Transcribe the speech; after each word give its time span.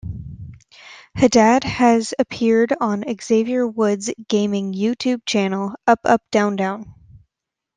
Haddad 1.13 1.63
has 1.63 2.15
appeared 2.17 2.73
on 2.81 3.03
Xavier 3.21 3.67
Woods' 3.67 4.11
gaming 4.27 4.73
YouTube 4.73 5.23
channel 5.27 5.75
"UpUpDownDown". 5.87 6.91